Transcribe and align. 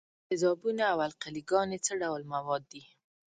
تیزابونه 0.27 0.83
او 0.91 0.97
القلې 1.07 1.41
ګانې 1.49 1.77
څه 1.85 1.93
ډول 2.01 2.21
مواد 2.33 2.63
دي؟ 2.71 2.83